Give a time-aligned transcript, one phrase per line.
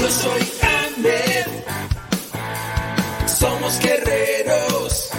[0.00, 1.46] Yo soy Ahmed.
[3.26, 5.10] Somos guerreros.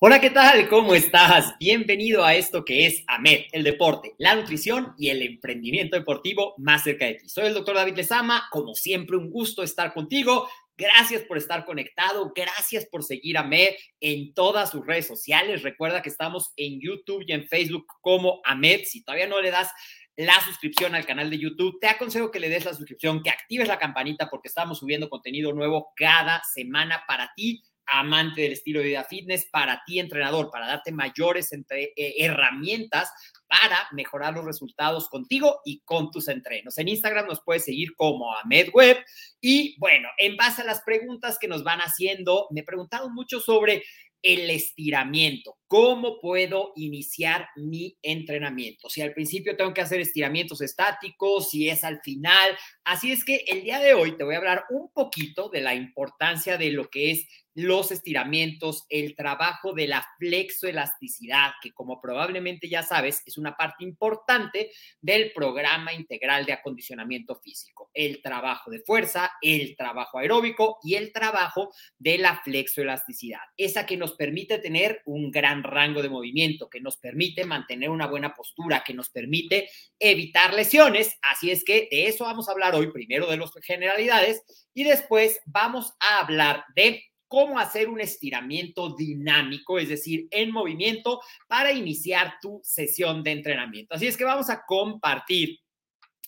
[0.00, 0.66] Hola, ¿qué tal?
[0.70, 1.54] ¿Cómo estás?
[1.60, 6.84] Bienvenido a esto que es AMED, el deporte, la nutrición y el emprendimiento deportivo más
[6.84, 7.28] cerca de ti.
[7.28, 10.48] Soy el doctor David Lezama, como siempre un gusto estar contigo.
[10.78, 15.64] Gracias por estar conectado, gracias por seguir a AMED en todas sus redes sociales.
[15.64, 18.84] Recuerda que estamos en YouTube y en Facebook como AMED.
[18.84, 19.72] Si todavía no le das
[20.14, 23.66] la suscripción al canal de YouTube, te aconsejo que le des la suscripción, que actives
[23.66, 28.86] la campanita porque estamos subiendo contenido nuevo cada semana para ti amante del estilo de
[28.86, 33.10] vida fitness, para ti entrenador, para darte mayores eh, herramientas
[33.48, 36.78] para mejorar los resultados contigo y con tus entrenos.
[36.78, 38.98] En Instagram nos puedes seguir como AmedWeb
[39.40, 43.82] y bueno, en base a las preguntas que nos van haciendo, me preguntaron mucho sobre
[44.22, 45.57] el estiramiento.
[45.68, 48.88] ¿Cómo puedo iniciar mi entrenamiento?
[48.88, 52.56] Si al principio tengo que hacer estiramientos estáticos, si es al final.
[52.84, 55.74] Así es que el día de hoy te voy a hablar un poquito de la
[55.74, 57.28] importancia de lo que es
[57.58, 63.82] los estiramientos, el trabajo de la flexoelasticidad, que como probablemente ya sabes, es una parte
[63.82, 64.70] importante
[65.00, 67.90] del programa integral de acondicionamiento físico.
[67.92, 73.40] El trabajo de fuerza, el trabajo aeróbico y el trabajo de la flexoelasticidad.
[73.56, 78.06] Esa que nos permite tener un gran rango de movimiento, que nos permite mantener una
[78.06, 81.18] buena postura, que nos permite evitar lesiones.
[81.22, 84.42] Así es que de eso vamos a hablar hoy, primero de las generalidades
[84.74, 91.20] y después vamos a hablar de cómo hacer un estiramiento dinámico, es decir, en movimiento
[91.46, 93.94] para iniciar tu sesión de entrenamiento.
[93.94, 95.60] Así es que vamos a compartir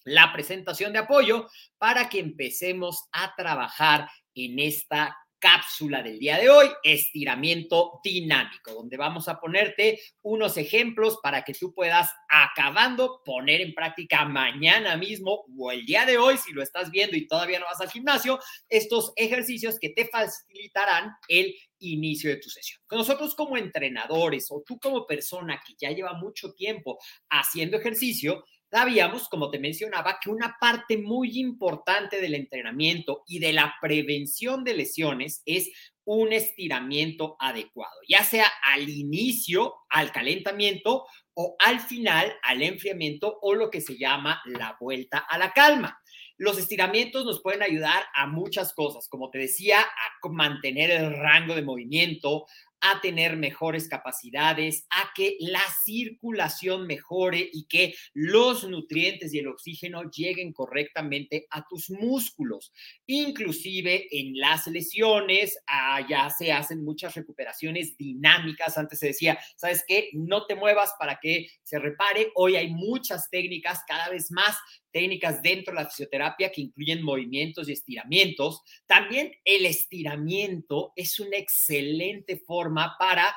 [0.05, 1.49] la presentación de apoyo
[1.79, 8.97] para que empecemos a trabajar en esta cápsula del día de hoy, estiramiento dinámico, donde
[8.97, 15.47] vamos a ponerte unos ejemplos para que tú puedas, acabando, poner en práctica mañana mismo
[15.59, 18.39] o el día de hoy, si lo estás viendo y todavía no vas al gimnasio,
[18.69, 22.81] estos ejercicios que te facilitarán el inicio de tu sesión.
[22.91, 26.99] Nosotros como entrenadores o tú como persona que ya lleva mucho tiempo
[27.31, 33.53] haciendo ejercicio, sabíamos, como te mencionaba, que una parte muy importante del entrenamiento y de
[33.53, 35.71] la prevención de lesiones es
[36.05, 43.55] un estiramiento adecuado, ya sea al inicio, al calentamiento o al final, al enfriamiento o
[43.55, 46.01] lo que se llama la vuelta a la calma.
[46.37, 51.55] Los estiramientos nos pueden ayudar a muchas cosas, como te decía, a mantener el rango
[51.55, 52.47] de movimiento,
[52.81, 59.49] a tener mejores capacidades, a que la circulación mejore y que los nutrientes y el
[59.49, 62.73] oxígeno lleguen correctamente a tus músculos.
[63.07, 68.79] Inclusive en las lesiones, allá ah, se hacen muchas recuperaciones dinámicas.
[68.79, 70.11] Antes se decía, ¿sabes qué?
[70.13, 72.31] No te muevas para que se repare.
[72.35, 74.57] Hoy hay muchas técnicas, cada vez más
[74.91, 78.63] técnicas dentro de la fisioterapia que incluyen movimientos y estiramientos.
[78.87, 83.35] También el estiramiento es una excelente forma para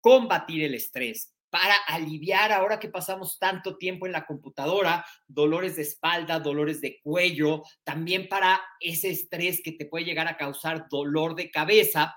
[0.00, 5.82] combatir el estrés, para aliviar ahora que pasamos tanto tiempo en la computadora, dolores de
[5.82, 11.34] espalda, dolores de cuello, también para ese estrés que te puede llegar a causar dolor
[11.34, 12.14] de cabeza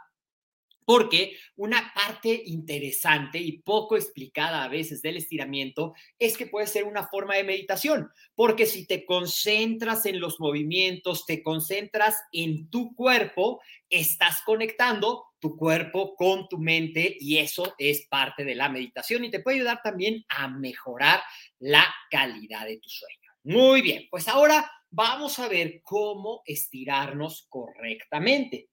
[0.85, 6.85] porque una parte interesante y poco explicada a veces del estiramiento es que puede ser
[6.85, 12.95] una forma de meditación, porque si te concentras en los movimientos, te concentras en tu
[12.95, 19.25] cuerpo, estás conectando tu cuerpo con tu mente y eso es parte de la meditación
[19.25, 21.21] y te puede ayudar también a mejorar
[21.59, 23.31] la calidad de tu sueño.
[23.43, 28.69] Muy bien, pues ahora vamos a ver cómo estirarnos correctamente.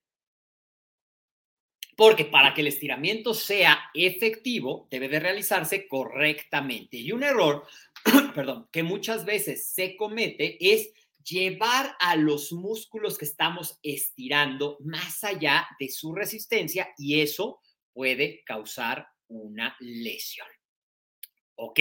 [2.02, 6.96] Porque para que el estiramiento sea efectivo, debe de realizarse correctamente.
[6.96, 7.64] Y un error,
[8.34, 10.90] perdón, que muchas veces se comete es
[11.22, 17.60] llevar a los músculos que estamos estirando más allá de su resistencia y eso
[17.92, 20.48] puede causar una lesión.
[21.54, 21.78] ¿Ok?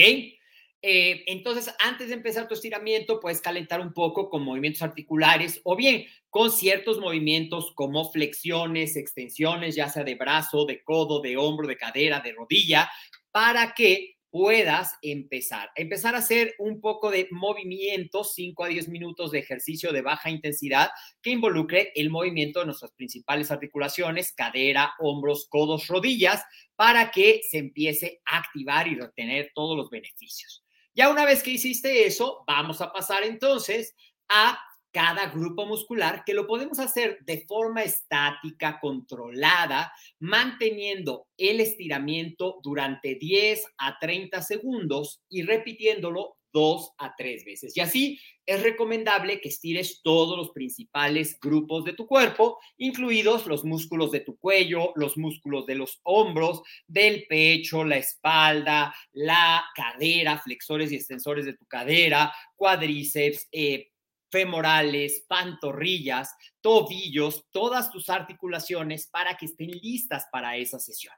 [0.84, 5.76] Eh, entonces, antes de empezar tu estiramiento, puedes calentar un poco con movimientos articulares o
[5.76, 11.68] bien con ciertos movimientos como flexiones, extensiones, ya sea de brazo, de codo, de hombro,
[11.68, 12.90] de cadera, de rodilla,
[13.30, 15.70] para que puedas empezar.
[15.76, 20.30] Empezar a hacer un poco de movimiento, 5 a 10 minutos de ejercicio de baja
[20.30, 20.90] intensidad
[21.20, 26.42] que involucre el movimiento de nuestras principales articulaciones, cadera, hombros, codos, rodillas,
[26.74, 30.61] para que se empiece a activar y retener todos los beneficios.
[30.94, 33.94] Ya una vez que hiciste eso, vamos a pasar entonces
[34.28, 34.58] a
[34.92, 43.14] cada grupo muscular, que lo podemos hacer de forma estática, controlada, manteniendo el estiramiento durante
[43.14, 47.76] 10 a 30 segundos y repitiéndolo dos a tres veces.
[47.76, 53.64] Y así es recomendable que estires todos los principales grupos de tu cuerpo, incluidos los
[53.64, 60.38] músculos de tu cuello, los músculos de los hombros, del pecho, la espalda, la cadera,
[60.38, 63.88] flexores y extensores de tu cadera, cuádriceps, eh,
[64.30, 71.14] femorales, pantorrillas, tobillos, todas tus articulaciones para que estén listas para esa sesión.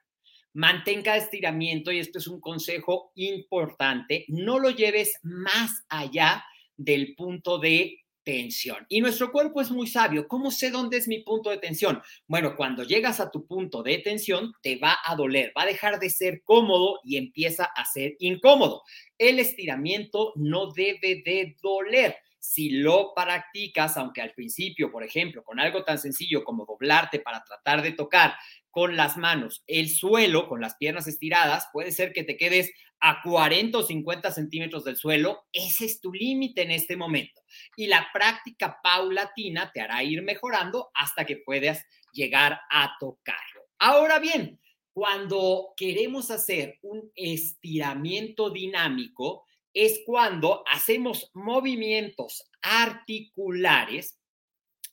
[0.54, 6.44] Mantenga estiramiento y esto es un consejo importante, no lo lleves más allá
[6.76, 8.86] del punto de tensión.
[8.88, 10.26] Y nuestro cuerpo es muy sabio.
[10.26, 12.02] ¿Cómo sé dónde es mi punto de tensión?
[12.26, 16.00] Bueno, cuando llegas a tu punto de tensión, te va a doler, va a dejar
[16.00, 18.82] de ser cómodo y empieza a ser incómodo.
[19.18, 25.60] El estiramiento no debe de doler si lo practicas, aunque al principio, por ejemplo, con
[25.60, 28.34] algo tan sencillo como doblarte para tratar de tocar
[28.74, 33.22] con las manos el suelo, con las piernas estiradas, puede ser que te quedes a
[33.22, 35.44] 40 o 50 centímetros del suelo.
[35.52, 37.40] Ese es tu límite en este momento.
[37.76, 43.62] Y la práctica paulatina te hará ir mejorando hasta que puedas llegar a tocarlo.
[43.78, 44.60] Ahora bien,
[44.92, 54.18] cuando queremos hacer un estiramiento dinámico, es cuando hacemos movimientos articulares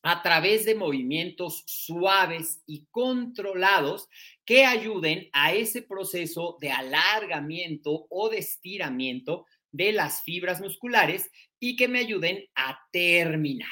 [0.03, 4.07] a través de movimientos suaves y controlados
[4.45, 11.29] que ayuden a ese proceso de alargamiento o de estiramiento de las fibras musculares
[11.59, 13.69] y que me ayuden a terminar.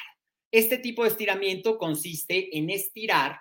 [0.52, 3.40] Este tipo de estiramiento consiste en estirar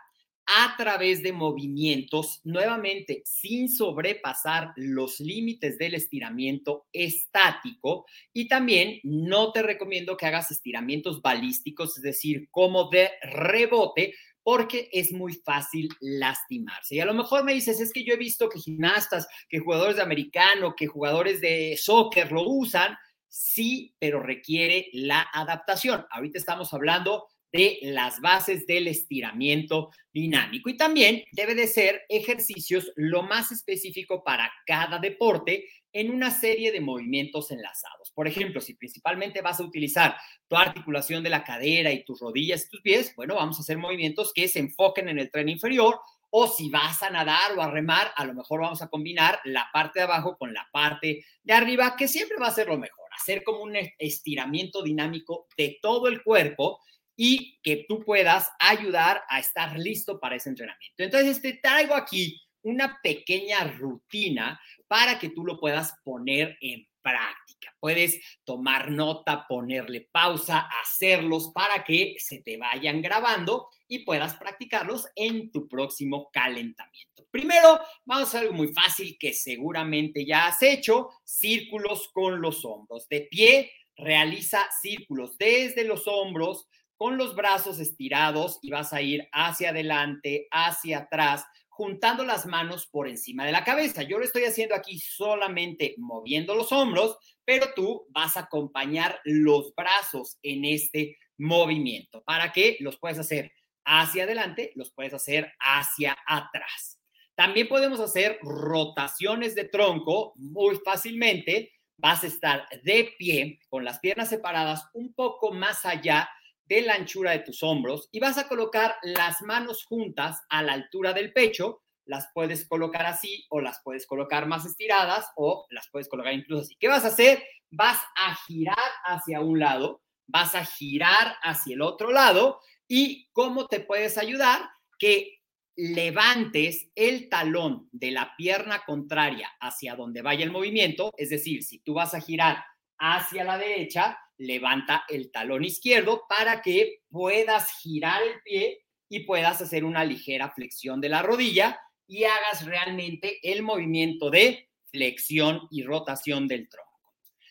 [0.51, 8.07] a través de movimientos, nuevamente sin sobrepasar los límites del estiramiento estático.
[8.33, 14.89] Y también no te recomiendo que hagas estiramientos balísticos, es decir, como de rebote, porque
[14.91, 16.95] es muy fácil lastimarse.
[16.95, 19.97] Y a lo mejor me dices, es que yo he visto que gimnastas, que jugadores
[19.97, 22.97] de americano, que jugadores de soccer lo usan.
[23.29, 26.07] Sí, pero requiere la adaptación.
[26.11, 30.71] Ahorita estamos hablando de las bases del estiramiento dinámico.
[30.71, 36.71] Y también debe de ser ejercicios lo más específico para cada deporte en una serie
[36.71, 38.11] de movimientos enlazados.
[38.13, 42.67] Por ejemplo, si principalmente vas a utilizar tu articulación de la cadera y tus rodillas
[42.67, 45.99] y tus pies, bueno, vamos a hacer movimientos que se enfoquen en el tren inferior
[46.31, 49.69] o si vas a nadar o a remar, a lo mejor vamos a combinar la
[49.73, 53.07] parte de abajo con la parte de arriba, que siempre va a ser lo mejor,
[53.17, 56.81] hacer como un estiramiento dinámico de todo el cuerpo
[57.21, 61.03] y que tú puedas ayudar a estar listo para ese entrenamiento.
[61.03, 67.75] Entonces, te traigo aquí una pequeña rutina para que tú lo puedas poner en práctica.
[67.81, 75.09] Puedes tomar nota, ponerle pausa, hacerlos para que se te vayan grabando y puedas practicarlos
[75.17, 77.27] en tu próximo calentamiento.
[77.33, 83.09] Primero, vamos a algo muy fácil que seguramente ya has hecho, círculos con los hombros.
[83.09, 89.29] De pie, realiza círculos desde los hombros con los brazos estirados y vas a ir
[89.33, 94.03] hacia adelante, hacia atrás, juntando las manos por encima de la cabeza.
[94.03, 99.73] Yo lo estoy haciendo aquí solamente moviendo los hombros, pero tú vas a acompañar los
[99.77, 103.53] brazos en este movimiento para que los puedes hacer
[103.85, 106.99] hacia adelante, los puedes hacer hacia atrás.
[107.37, 111.73] También podemos hacer rotaciones de tronco muy fácilmente.
[111.97, 116.29] Vas a estar de pie con las piernas separadas un poco más allá
[116.69, 120.75] de la anchura de tus hombros y vas a colocar las manos juntas a la
[120.75, 121.83] altura del pecho.
[122.05, 126.63] Las puedes colocar así o las puedes colocar más estiradas o las puedes colocar incluso
[126.63, 126.77] así.
[126.79, 127.43] ¿Qué vas a hacer?
[127.71, 133.67] Vas a girar hacia un lado, vas a girar hacia el otro lado y cómo
[133.67, 134.61] te puedes ayudar
[134.99, 135.39] que
[135.77, 141.79] levantes el talón de la pierna contraria hacia donde vaya el movimiento, es decir, si
[141.79, 142.65] tú vas a girar
[142.99, 149.61] hacia la derecha, levanta el talón izquierdo para que puedas girar el pie y puedas
[149.61, 155.83] hacer una ligera flexión de la rodilla y hagas realmente el movimiento de flexión y
[155.83, 156.89] rotación del tronco.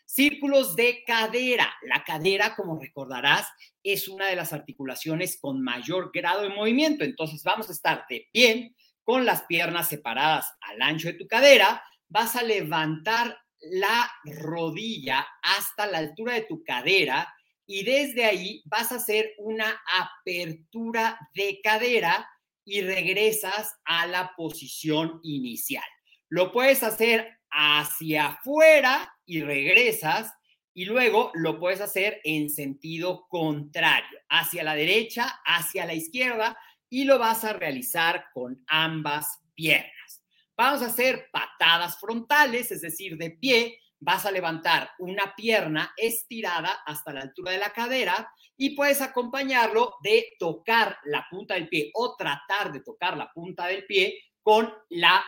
[0.05, 1.71] Círculos de cadera.
[1.83, 3.45] La cadera, como recordarás,
[3.83, 7.03] es una de las articulaciones con mayor grado de movimiento.
[7.03, 11.83] Entonces vamos a estar de pie con las piernas separadas al ancho de tu cadera.
[12.07, 17.33] Vas a levantar la rodilla hasta la altura de tu cadera
[17.65, 22.29] y desde ahí vas a hacer una apertura de cadera
[22.63, 25.83] y regresas a la posición inicial.
[26.29, 30.33] Lo puedes hacer hacia afuera y regresas
[30.73, 36.57] y luego lo puedes hacer en sentido contrario, hacia la derecha, hacia la izquierda
[36.89, 40.16] y lo vas a realizar con ambas piernas.
[40.57, 43.79] Vamos a hacer patadas frontales, es decir, de pie.
[43.99, 49.95] Vas a levantar una pierna estirada hasta la altura de la cadera y puedes acompañarlo
[50.01, 54.73] de tocar la punta del pie o tratar de tocar la punta del pie con
[54.89, 55.23] la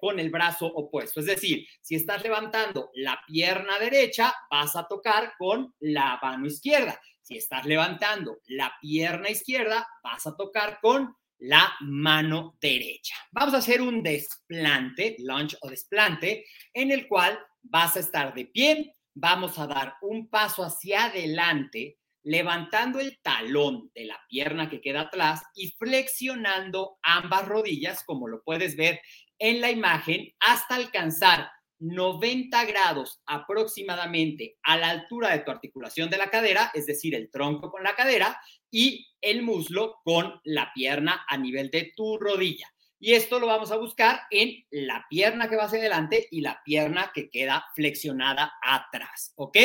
[0.00, 1.20] con el brazo opuesto.
[1.20, 7.00] Es decir, si estás levantando la pierna derecha, vas a tocar con la mano izquierda.
[7.20, 13.14] Si estás levantando la pierna izquierda, vas a tocar con la mano derecha.
[13.32, 18.46] Vamos a hacer un desplante, lunge o desplante, en el cual vas a estar de
[18.46, 24.80] pie, vamos a dar un paso hacia adelante, levantando el talón de la pierna que
[24.80, 29.00] queda atrás y flexionando ambas rodillas, como lo puedes ver
[29.38, 36.18] en la imagen, hasta alcanzar 90 grados aproximadamente a la altura de tu articulación de
[36.18, 38.38] la cadera, es decir, el tronco con la cadera
[38.70, 42.68] y el muslo con la pierna a nivel de tu rodilla.
[43.02, 46.60] Y esto lo vamos a buscar en la pierna que va hacia adelante y la
[46.62, 49.56] pierna que queda flexionada atrás, ¿ok?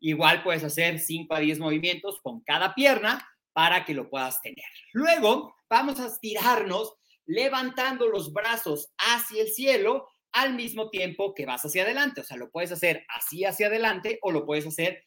[0.00, 4.64] Igual puedes hacer 5 a 10 movimientos con cada pierna para que lo puedas tener.
[4.92, 6.94] Luego vamos a estirarnos
[7.26, 12.22] levantando los brazos hacia el cielo al mismo tiempo que vas hacia adelante.
[12.22, 15.04] O sea, lo puedes hacer así hacia adelante o lo puedes hacer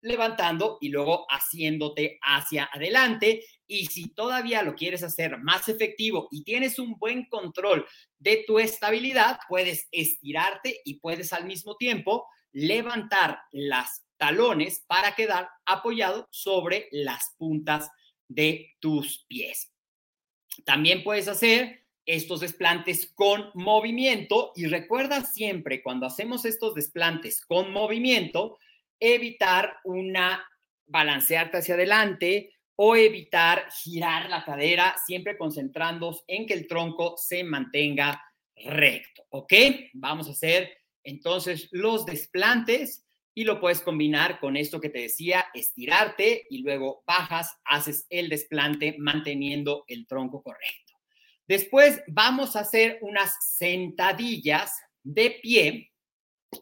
[0.00, 3.44] levantando y luego haciéndote hacia adelante.
[3.66, 7.86] Y si todavía lo quieres hacer más efectivo y tienes un buen control
[8.18, 15.48] de tu estabilidad, puedes estirarte y puedes al mismo tiempo levantar las talones para quedar
[15.66, 17.90] apoyado sobre las puntas
[18.28, 19.72] de tus pies.
[20.64, 27.72] También puedes hacer estos desplantes con movimiento y recuerda siempre cuando hacemos estos desplantes con
[27.72, 28.58] movimiento,
[29.00, 30.46] evitar una
[30.86, 37.42] balancearte hacia adelante o evitar girar la cadera, siempre concentrándonos en que el tronco se
[37.42, 38.22] mantenga
[38.54, 39.52] recto, ¿ok?
[39.94, 45.46] Vamos a hacer entonces los desplantes y lo puedes combinar con esto que te decía,
[45.54, 50.94] estirarte y luego bajas, haces el desplante manteniendo el tronco correcto.
[51.46, 54.72] Después vamos a hacer unas sentadillas
[55.02, 55.92] de pie.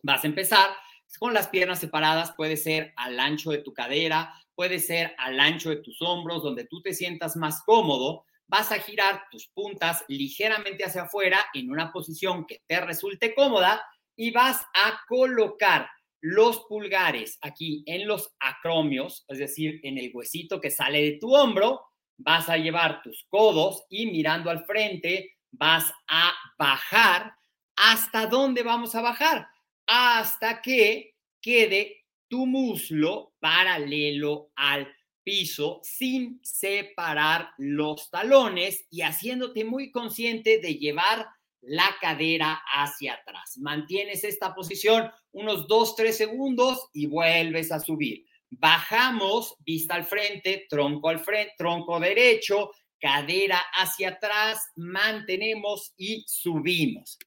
[0.03, 0.69] Vas a empezar
[1.19, 5.71] con las piernas separadas, puede ser al ancho de tu cadera, puede ser al ancho
[5.71, 8.25] de tus hombros, donde tú te sientas más cómodo.
[8.47, 13.83] Vas a girar tus puntas ligeramente hacia afuera en una posición que te resulte cómoda
[14.17, 15.89] y vas a colocar
[16.21, 21.35] los pulgares aquí en los acromios, es decir, en el huesito que sale de tu
[21.35, 21.83] hombro,
[22.17, 27.35] vas a llevar tus codos y mirando al frente vas a bajar.
[27.77, 29.49] ¿Hasta dónde vamos a bajar?
[29.87, 39.91] Hasta que quede tu muslo paralelo al piso sin separar los talones y haciéndote muy
[39.91, 41.27] consciente de llevar
[41.63, 43.57] la cadera hacia atrás.
[43.59, 48.27] Mantienes esta posición unos 2, 3 segundos y vuelves a subir.
[48.51, 57.19] Bajamos, vista al frente, tronco al frente, tronco derecho, cadera hacia atrás, mantenemos y subimos.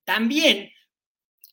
[0.03, 0.69] También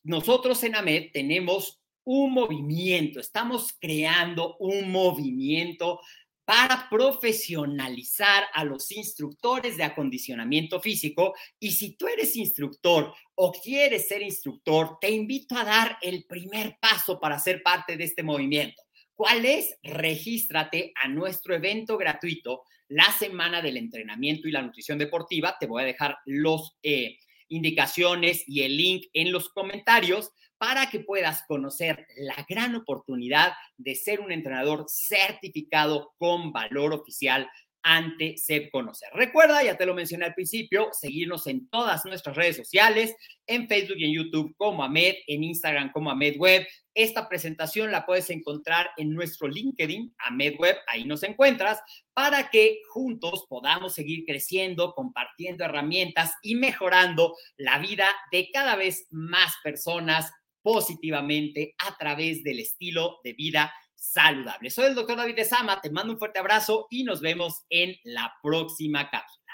[0.03, 5.99] nosotros en AMED tenemos un movimiento, estamos creando un movimiento
[6.45, 11.33] para profesionalizar a los instructores de acondicionamiento físico.
[11.59, 16.77] Y si tú eres instructor o quieres ser instructor, te invito a dar el primer
[16.79, 18.84] paso para ser parte de este movimiento.
[19.15, 19.77] ¿Cuál es?
[19.81, 25.55] Regístrate a nuestro evento gratuito, la Semana del Entrenamiento y la Nutrición Deportiva.
[25.57, 27.17] Te voy a dejar las eh,
[27.47, 33.95] indicaciones y el link en los comentarios para que puedas conocer la gran oportunidad de
[33.95, 37.49] ser un entrenador certificado con valor oficial
[37.85, 39.09] ante SEP Conocer.
[39.13, 43.97] Recuerda, ya te lo mencioné al principio, seguirnos en todas nuestras redes sociales, en Facebook
[43.99, 46.65] y en YouTube como Ahmed, en Instagram como Ahmed Web.
[46.95, 51.79] Esta presentación la puedes encontrar en nuestro LinkedIn, Ahmed Web, ahí nos encuentras,
[52.13, 59.05] para que juntos podamos seguir creciendo, compartiendo herramientas y mejorando la vida de cada vez
[59.11, 60.31] más personas
[60.63, 63.71] positivamente a través del estilo de vida
[64.15, 64.69] saludable.
[64.69, 67.95] Soy el doctor David de Sama, te mando un fuerte abrazo y nos vemos en
[68.05, 69.44] la próxima cápsula.